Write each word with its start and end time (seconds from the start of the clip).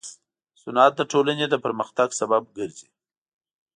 صنعت 0.61 0.93
د 0.97 1.01
ټولنې 1.11 1.45
د 1.49 1.55
پرمختګ 1.65 2.09
سبب 2.19 2.43
ګرځي. 2.57 2.87